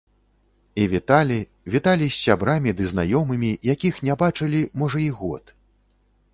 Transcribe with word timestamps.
І 0.79 0.85
віталі, 0.93 1.37
віталі 1.73 2.07
з 2.13 2.17
сябрамі 2.23 2.75
ды 2.81 2.89
знаёмымі, 2.95 3.51
якіх 3.73 4.03
не 4.09 4.19
бачылі, 4.25 4.65
можа, 4.85 4.99
і 5.09 5.11
год. 5.23 5.57